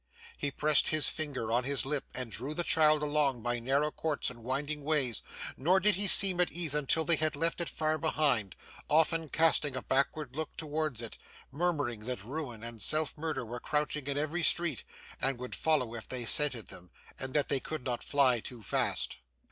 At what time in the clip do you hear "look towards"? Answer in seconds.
10.35-11.03